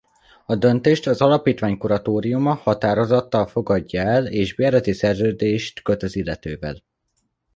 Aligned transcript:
A 0.45 0.55
döntést 0.55 1.07
az 1.07 1.21
alapítvány 1.21 1.77
kuratóriuma 1.77 2.53
határozattal 2.53 3.47
fogadja 3.47 4.01
el 4.01 4.25
és 4.27 4.55
bérleti 4.55 4.93
szerződést 4.93 5.81
köt 5.81 6.03
az 6.03 6.15
illetővel. 6.15 6.77